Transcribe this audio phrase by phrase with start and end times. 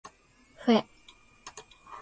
[0.57, 0.83] ふぇ